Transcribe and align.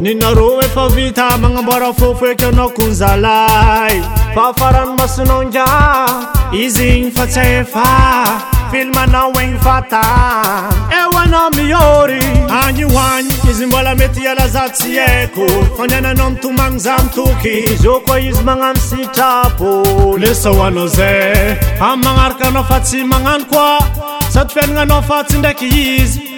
ninaro 0.00 0.60
efa 0.62 0.88
vita 0.88 1.38
magnamboara 1.42 1.92
fofo 1.92 2.26
eky 2.32 2.44
anao 2.44 2.68
ko 2.76 2.82
ny 2.86 2.94
zalay 3.00 3.96
faafarano 4.34 4.94
masonaonga 4.98 5.66
izy 6.54 6.88
gny 6.90 7.10
fa 7.16 7.24
tsy 7.26 7.40
ahefa 7.40 7.84
filmanao 8.70 9.32
egny 9.42 9.56
fata 9.64 10.02
eo 11.00 11.10
anao 11.22 11.50
miôry 11.56 12.22
agny 12.60 12.84
hoagny 12.94 13.34
izy 13.50 13.66
mbola 13.66 13.94
mety 13.94 14.28
alaza 14.28 14.68
tsy 14.76 14.96
haiko 14.98 15.46
faniananao 15.76 16.30
mitomagna 16.30 16.78
zamytoky 16.84 17.56
zo 17.82 18.00
koa 18.06 18.20
izy 18.20 18.42
magnano 18.42 18.80
sitrapo 18.88 19.70
lesao 20.20 20.62
anao 20.70 20.86
zay 20.86 21.58
amn 21.90 22.02
magnaraka 22.04 22.48
anao 22.52 22.64
fa 22.70 22.80
tsy 22.86 23.04
magnano 23.04 23.44
koa 23.50 23.78
sady 24.32 24.50
fianagnanao 24.54 25.02
fa 25.02 25.24
tsy 25.24 25.38
ndraiky 25.38 25.68
izy 25.96 26.37